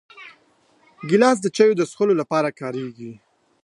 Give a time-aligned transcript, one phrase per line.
[1.09, 3.11] ګیلاس د چایو د څښلو لپاره کارېږي.